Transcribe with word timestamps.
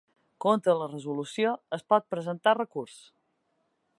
Contra 0.45 0.73
la 0.79 0.87
resolució 0.93 1.51
es 1.77 1.85
pot 1.93 2.09
presentar 2.15 2.57
recurs. 2.61 2.99